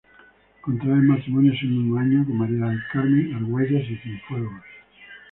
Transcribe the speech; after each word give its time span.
Contrae 0.61 0.95
matrimonio 0.99 1.53
ese 1.53 1.67
mismo 1.67 1.95
año 1.95 2.25
con 2.25 2.35
María 2.35 2.65
del 2.69 2.81
Carmen 2.91 3.35
Argüelles 3.35 3.87
y 3.87 3.97
Cienfuegos. 3.97 4.63